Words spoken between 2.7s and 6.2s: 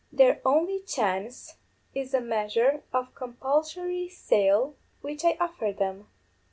of compulsory sale, which I offer them.